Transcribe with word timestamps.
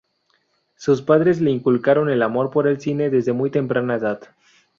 Sus 0.77 1.03
padres 1.03 1.41
le 1.41 1.51
inculcaron 1.51 2.09
el 2.09 2.23
amor 2.23 2.49
por 2.49 2.67
el 2.67 2.81
cine 2.81 3.11
desde 3.11 3.33
muy 3.33 3.51
temprana 3.51 3.93
edad. 3.97 4.19